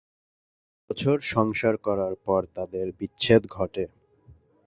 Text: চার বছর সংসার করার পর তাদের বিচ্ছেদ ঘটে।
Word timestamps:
চার 0.03 0.81
বছর 0.89 1.17
সংসার 1.31 1.75
করার 1.77 2.13
পর 2.25 2.41
তাদের 2.55 2.85
বিচ্ছেদ 2.99 3.41
ঘটে। 3.47 3.83